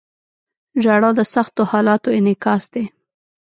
•ژړا 0.83 1.09
د 1.19 1.21
سختو 1.33 1.61
حالاتو 1.71 2.09
انعکاس 2.19 2.63
دی. 2.73 2.83